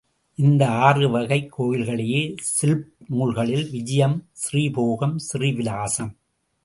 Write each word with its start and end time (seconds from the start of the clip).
இந்த 0.35 0.67
ஆறு 0.67 1.09
வகைக் 1.09 1.61
கோயில்களையே 1.61 2.35
சில்ப 2.39 2.89
நூல்களில் 3.07 3.69
விஜயம் 3.71 4.29
ஸ்ரீபோகம், 4.31 5.15
ஸ்ரீவிலாசம். 5.33 6.15